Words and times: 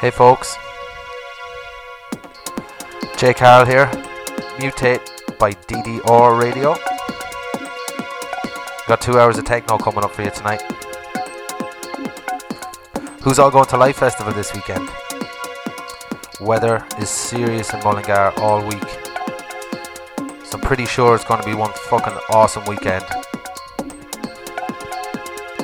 Hey 0.00 0.10
folks, 0.10 0.56
Jay 3.16 3.32
Carroll 3.32 3.64
here, 3.64 3.86
Mutate 4.58 5.38
by 5.38 5.52
DDR 5.52 6.38
Radio. 6.38 6.74
Got 8.88 9.00
two 9.00 9.20
hours 9.20 9.38
of 9.38 9.44
techno 9.44 9.78
coming 9.78 10.02
up 10.02 10.10
for 10.10 10.22
you 10.22 10.30
tonight. 10.30 10.60
Who's 13.22 13.38
all 13.38 13.52
going 13.52 13.66
to 13.66 13.76
Life 13.76 13.96
Festival 13.96 14.32
this 14.32 14.52
weekend? 14.52 14.90
Weather 16.40 16.84
is 16.98 17.08
serious 17.08 17.72
in 17.72 17.78
Mullingar 17.84 18.32
all 18.38 18.66
week. 18.66 18.88
So 20.44 20.58
I'm 20.58 20.60
pretty 20.60 20.86
sure 20.86 21.14
it's 21.14 21.24
going 21.24 21.40
to 21.40 21.46
be 21.46 21.54
one 21.54 21.72
fucking 21.72 22.18
awesome 22.30 22.64
weekend. 22.66 23.04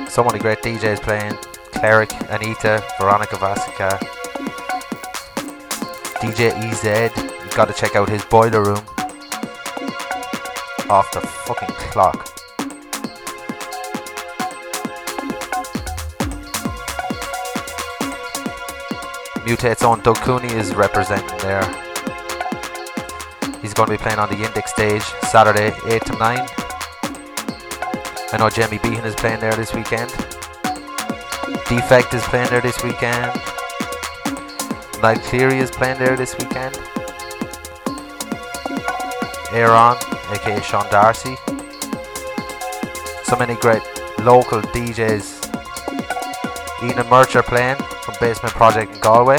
So 0.08 0.23
many 0.23 0.38
great 0.38 0.62
DJs 0.62 1.02
playing. 1.02 1.37
Cleric, 1.73 2.12
Anita, 2.30 2.84
Veronica 3.01 3.37
Vasicka, 3.37 4.20
DJ 6.20 6.52
EZ. 6.52 7.16
You've 7.16 7.56
got 7.56 7.69
to 7.69 7.74
check 7.74 7.97
out 7.97 8.09
his 8.09 8.23
boiler 8.27 8.62
room. 8.62 8.84
Off 10.91 11.11
the 11.12 11.20
fucking 11.23 11.74
clock. 11.91 12.27
Mutate's 19.47 19.83
own 19.83 20.01
Doug 20.01 20.16
Cooney 20.16 20.52
is 20.52 20.75
representing 20.75 21.38
there. 21.38 21.64
He's 23.62 23.73
going 23.73 23.89
to 23.89 23.92
be 23.92 23.98
playing 23.98 24.19
on 24.19 24.28
the 24.28 24.45
Index 24.45 24.73
stage 24.73 25.02
Saturday 25.30 25.75
8 25.87 26.05
to 26.05 26.12
9. 26.12 26.20
I 28.33 28.37
know 28.39 28.50
Jamie 28.50 28.78
Behan 28.78 29.05
is 29.06 29.14
playing 29.14 29.41
there 29.41 29.55
this 29.56 29.75
weekend. 29.75 30.11
Defect 31.66 32.12
is 32.12 32.22
playing 32.25 32.50
there 32.50 32.61
this 32.61 32.83
weekend. 32.84 33.41
Cleary 35.01 35.59
is 35.59 35.70
playing 35.70 35.98
there 35.98 36.15
this 36.15 36.37
weekend. 36.37 36.79
Aaron, 39.53 39.97
aka 40.31 40.61
Sean 40.62 40.89
Darcy. 40.91 41.37
So 43.25 43.37
many 43.37 43.55
great 43.55 43.83
local 44.21 44.61
DJs. 44.61 45.41
Ian 46.83 47.09
Mercher 47.09 47.43
playing 47.43 47.77
from 48.05 48.15
Basement 48.21 48.55
Project 48.55 48.95
in 48.95 49.01
Galway. 49.01 49.39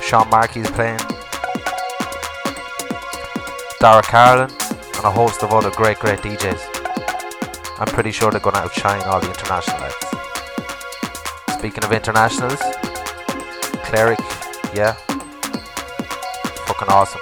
Sean 0.00 0.28
Markey 0.30 0.60
is 0.60 0.70
playing. 0.70 1.00
Dara 3.80 4.02
Carlin 4.02 4.50
and 4.50 5.04
a 5.04 5.10
host 5.10 5.42
of 5.42 5.52
other 5.52 5.70
great, 5.70 5.98
great 5.98 6.20
DJs. 6.20 6.62
I'm 7.80 7.88
pretty 7.88 8.12
sure 8.12 8.30
they're 8.30 8.40
going 8.40 8.54
to 8.54 8.62
outshine 8.62 9.02
all 9.02 9.20
the 9.20 9.26
international 9.26 9.78
acts. 9.82 11.58
Speaking 11.58 11.82
of 11.84 11.92
internationals, 11.92 12.60
Cleric, 13.94 14.18
yeah, 14.74 14.94
fucking 16.66 16.88
awesome. 16.88 17.20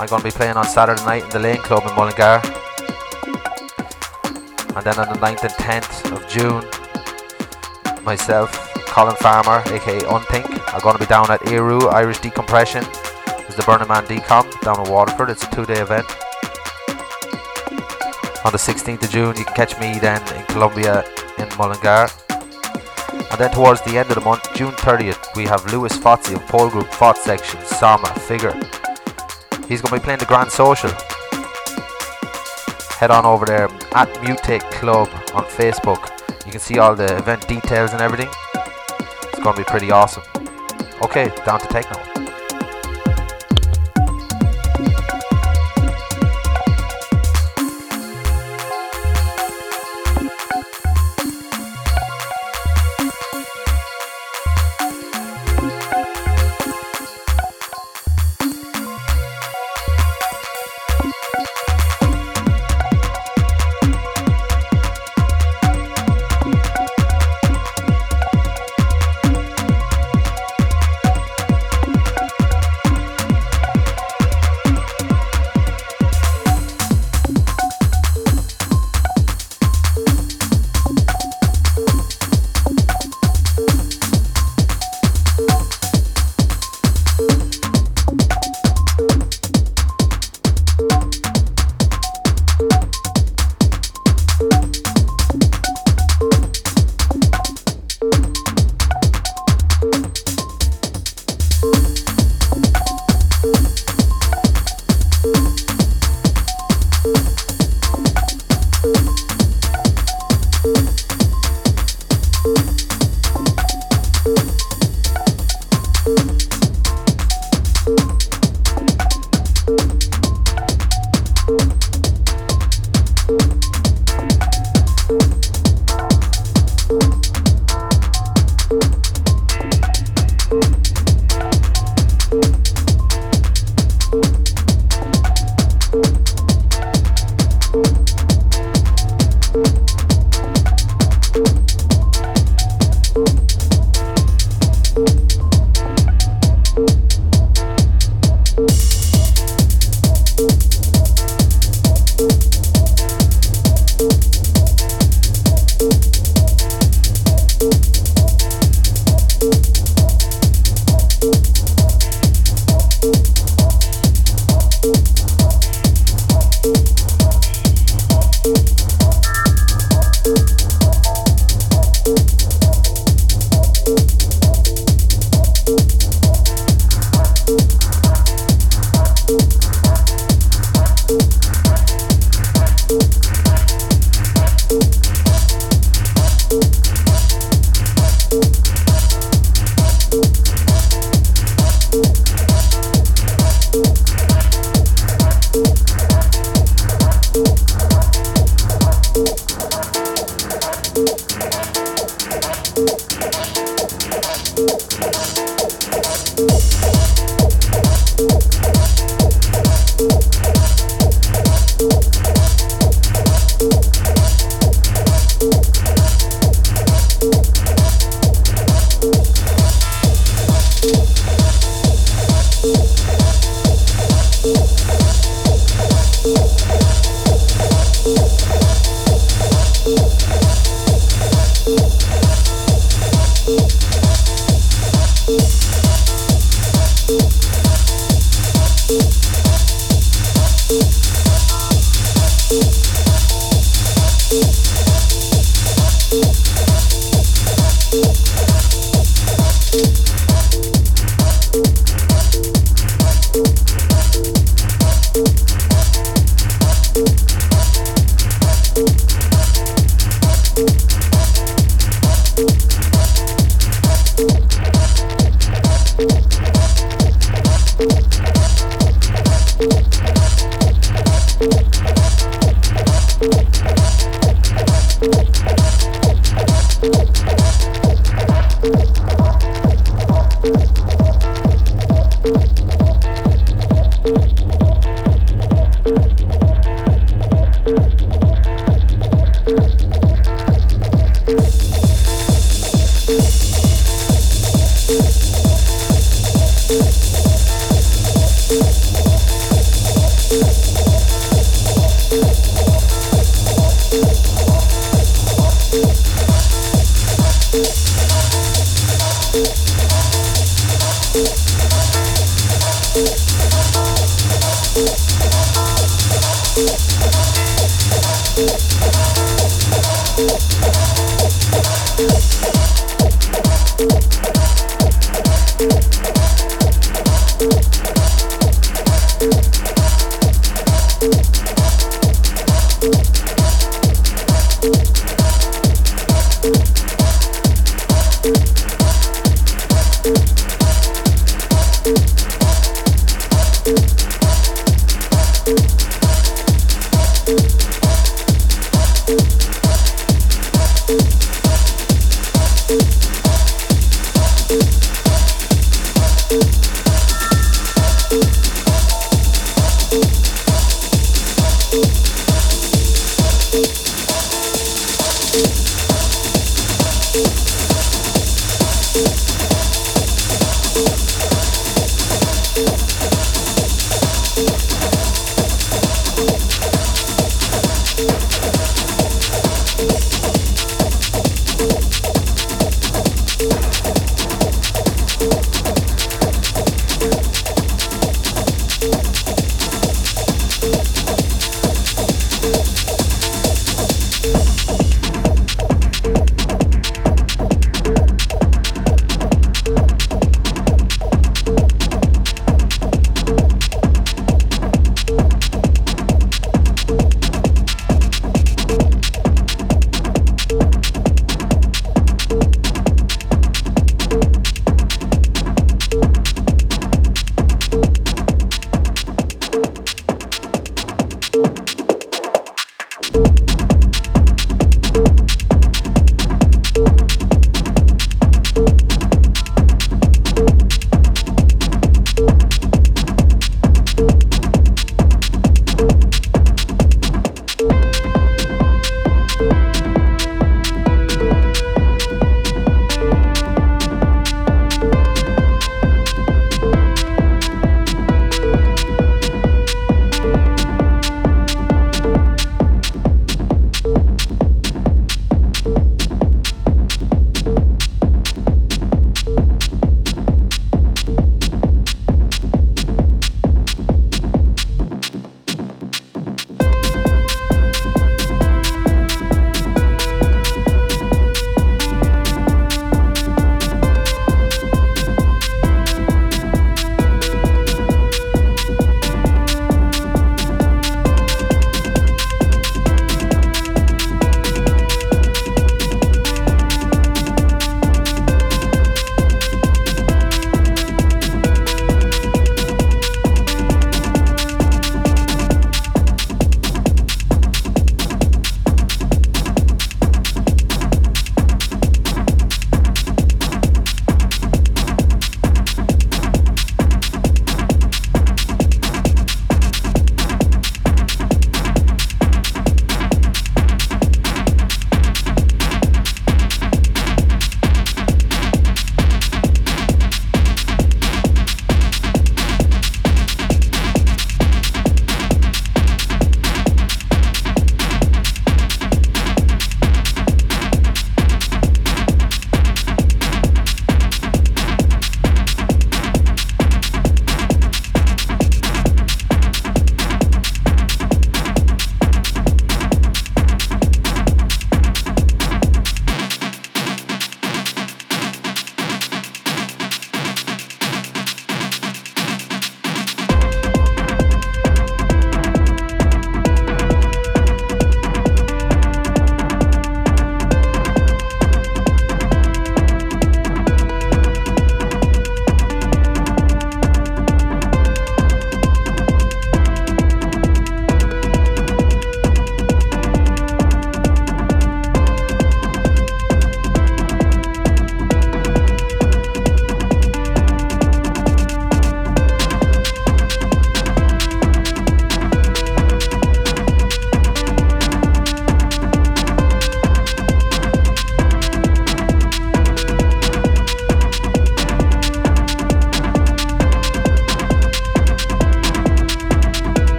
I'm 0.00 0.08
going 0.08 0.22
to 0.22 0.24
be 0.24 0.32
playing 0.32 0.56
on 0.56 0.64
Saturday 0.64 1.04
night 1.04 1.22
in 1.22 1.30
the 1.30 1.38
Lane 1.38 1.58
Club 1.58 1.84
in 1.88 1.94
Mullingar. 1.94 2.40
And 4.74 4.84
then 4.84 4.98
on 4.98 5.08
the 5.08 5.20
9th 5.20 5.44
and 5.44 5.52
10th 5.52 6.16
of 6.16 6.26
June, 6.28 6.64
myself, 8.02 8.50
Colin 8.86 9.14
Farmer, 9.14 9.62
aka 9.72 10.00
Unthink, 10.00 10.74
are 10.74 10.80
going 10.80 10.94
to 10.96 11.00
be 11.00 11.06
down 11.06 11.30
at 11.30 11.46
Eru 11.46 11.86
Irish 11.90 12.18
Decompression. 12.18 12.84
It's 13.46 13.54
the 13.54 13.62
Burning 13.62 13.86
Man 13.86 14.04
Decom 14.06 14.50
down 14.62 14.84
in 14.84 14.92
Waterford. 14.92 15.30
It's 15.30 15.44
a 15.44 15.50
two 15.52 15.64
day 15.64 15.78
event. 15.78 16.06
On 18.44 18.50
the 18.50 18.58
16th 18.58 19.04
of 19.04 19.10
June, 19.10 19.36
you 19.36 19.44
can 19.44 19.54
catch 19.54 19.78
me 19.78 20.00
then 20.00 20.20
in 20.36 20.44
Columbia 20.46 21.04
in 21.38 21.48
Mullingar. 21.58 22.08
And 23.12 23.40
then 23.40 23.50
towards 23.50 23.82
the 23.82 23.98
end 23.98 24.08
of 24.10 24.14
the 24.14 24.20
month, 24.20 24.54
June 24.54 24.72
30th, 24.72 25.36
we 25.36 25.44
have 25.44 25.72
Lewis 25.72 25.96
Fotsy 25.96 26.34
of 26.34 26.46
Pole 26.46 26.70
Group 26.70 26.92
Fot 26.92 27.18
Section, 27.18 27.60
Sama, 27.64 28.08
Figure. 28.20 28.52
He's 29.68 29.80
going 29.82 29.90
to 29.90 30.00
be 30.00 30.00
playing 30.00 30.20
the 30.20 30.26
Grand 30.26 30.50
Social. 30.50 30.90
Head 32.98 33.10
on 33.10 33.26
over 33.26 33.44
there 33.44 33.64
at 33.94 34.08
Mutate 34.22 34.70
Club 34.72 35.08
on 35.34 35.44
Facebook. 35.44 36.10
You 36.46 36.52
can 36.52 36.60
see 36.60 36.78
all 36.78 36.94
the 36.94 37.16
event 37.16 37.46
details 37.48 37.92
and 37.92 38.00
everything. 38.00 38.28
It's 39.24 39.42
going 39.42 39.56
to 39.56 39.60
be 39.60 39.64
pretty 39.64 39.90
awesome. 39.90 40.22
Okay, 41.02 41.30
down 41.44 41.60
to 41.60 41.66
techno. 41.66 42.25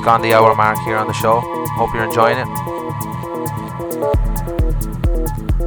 Just 0.00 0.06
gone 0.06 0.22
the 0.22 0.32
hour 0.32 0.54
mark 0.54 0.78
here 0.78 0.96
on 0.96 1.08
the 1.08 1.12
show. 1.12 1.42
Hope 1.76 1.92
you're 1.92 2.04
enjoying 2.04 2.38
it. 2.38 2.46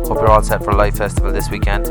Hope 0.08 0.18
you're 0.18 0.32
all 0.32 0.42
set 0.42 0.64
for 0.64 0.74
Life 0.74 0.98
Festival 0.98 1.32
this 1.32 1.52
weekend. 1.52 1.86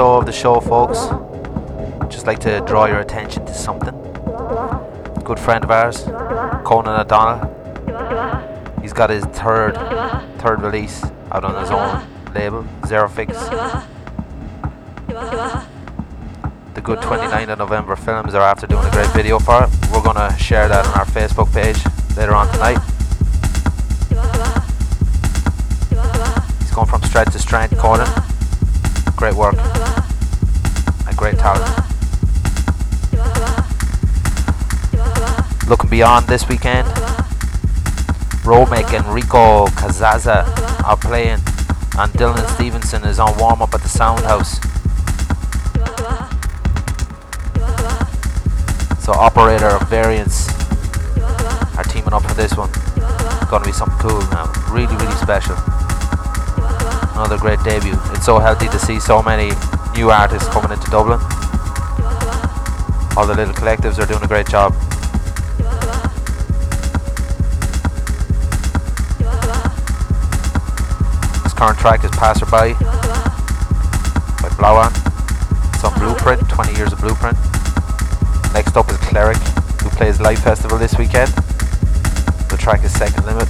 15 0.00 0.06
so 0.06 0.16
of 0.16 0.24
the 0.24 0.32
show, 0.32 0.60
folks. 0.60 0.98
Just 2.10 2.26
like 2.26 2.38
to 2.38 2.62
draw 2.62 2.86
your 2.86 3.00
attention 3.00 3.44
to 3.44 3.52
something. 3.52 3.94
Good 5.22 5.38
friend 5.38 5.62
of 5.62 5.70
ours, 5.70 6.04
Conan 6.64 6.98
O'Donnell. 6.98 7.44
He's 8.80 8.94
got 8.94 9.10
his 9.10 9.26
third 9.26 9.74
third 10.38 10.62
release 10.62 11.04
out 11.32 11.44
on 11.44 11.54
his 11.60 11.70
own 11.70 12.02
label, 12.34 12.66
Zero 12.86 13.10
Fix. 13.10 13.34
The 16.72 16.80
good 16.82 17.00
29th 17.00 17.50
of 17.50 17.58
November 17.58 17.94
films 17.94 18.34
are 18.34 18.40
after 18.40 18.66
doing 18.66 18.86
a 18.86 18.90
great 18.92 19.10
video 19.10 19.38
for 19.38 19.64
it. 19.64 19.70
We're 19.92 20.02
gonna 20.02 20.34
share 20.38 20.66
that 20.66 20.86
on 20.86 20.94
our 20.94 21.04
Facebook 21.04 21.52
page 21.52 21.76
later 22.16 22.34
on 22.34 22.50
tonight. 22.54 22.80
He's 26.58 26.70
going 26.70 26.88
from 26.88 27.02
strength 27.02 27.32
to 27.32 27.38
strength, 27.38 27.76
Conan. 27.76 28.08
Great 29.14 29.34
work. 29.34 29.69
Beyond 35.90 36.26
this 36.28 36.48
weekend, 36.48 36.86
Romic 38.44 38.94
and 38.94 39.04
Rico 39.12 39.66
Casazza 39.66 40.46
are 40.84 40.96
playing, 40.96 41.40
and 41.98 42.12
Dylan 42.12 42.48
Stevenson 42.54 43.04
is 43.04 43.18
on 43.18 43.36
warm 43.38 43.60
up 43.60 43.74
at 43.74 43.82
the 43.82 43.88
Soundhouse. 43.88 44.64
So, 49.02 49.12
Operator 49.12 49.66
of 49.66 49.88
Variants 49.90 50.48
are 51.76 51.84
teaming 51.84 52.12
up 52.12 52.22
for 52.22 52.34
this 52.34 52.56
one. 52.56 52.70
Gonna 53.50 53.64
be 53.64 53.72
something 53.72 53.98
cool 53.98 54.20
now. 54.30 54.50
Really, 54.70 54.94
really 54.96 55.16
special 55.16 55.56
another 57.20 57.36
great 57.36 57.62
debut. 57.62 57.92
It's 58.12 58.24
so 58.24 58.38
healthy 58.38 58.66
to 58.68 58.78
see 58.78 58.98
so 58.98 59.22
many 59.22 59.50
new 59.94 60.10
artists 60.10 60.48
coming 60.48 60.72
into 60.72 60.90
Dublin. 60.90 61.20
All 63.14 63.26
the 63.26 63.34
little 63.36 63.52
collectives 63.52 63.98
are 64.02 64.06
doing 64.06 64.22
a 64.22 64.26
great 64.26 64.48
job. 64.48 64.72
Current 71.60 71.78
track 71.78 72.04
is 72.04 72.10
Passerby 72.12 72.72
by 72.72 74.48
Blawan. 74.56 74.88
It's 75.74 75.84
on 75.84 75.92
Blueprint, 75.98 76.48
20 76.48 76.74
years 76.74 76.90
of 76.90 77.00
Blueprint. 77.00 77.36
Next 78.54 78.78
up 78.78 78.88
is 78.88 78.96
Cleric, 78.96 79.36
who 79.82 79.90
plays 79.90 80.22
Life 80.22 80.42
Festival 80.42 80.78
this 80.78 80.96
weekend. 80.96 81.28
The 82.48 82.56
track 82.58 82.82
is 82.82 82.94
Second 82.94 83.26
Limit 83.26 83.46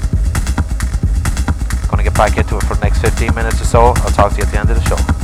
Gonna 1.89 2.03
get 2.03 2.15
back 2.15 2.37
into 2.37 2.57
it 2.57 2.65
for 2.65 2.75
the 2.75 2.81
next 2.81 3.01
15 3.01 3.33
minutes 3.33 3.63
or 3.63 3.67
so. 3.67 3.81
I'll 3.95 4.11
talk 4.11 4.33
to 4.33 4.39
you 4.39 4.43
at 4.43 4.51
the 4.51 4.59
end 4.59 4.71
of 4.71 4.83
the 4.83 4.89
show. 4.89 5.20